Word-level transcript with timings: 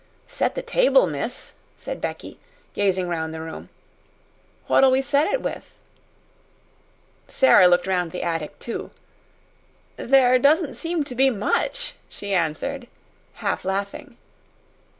"Set 0.25 0.55
the 0.55 0.63
table, 0.63 1.05
miss?" 1.05 1.53
said 1.77 2.01
Becky, 2.01 2.39
gazing 2.73 3.07
round 3.07 3.31
the 3.35 3.39
room. 3.39 3.69
"What'll 4.65 4.89
we 4.89 4.99
set 5.03 5.31
it 5.31 5.43
with?" 5.43 5.75
Sara 7.27 7.67
looked 7.67 7.85
round 7.85 8.11
the 8.11 8.23
attic, 8.23 8.57
too. 8.57 8.89
"There 9.97 10.39
doesn't 10.39 10.73
seem 10.73 11.03
to 11.03 11.13
be 11.13 11.29
much," 11.29 11.93
she 12.09 12.33
answered, 12.33 12.87
half 13.45 13.63
laughing. 13.63 14.17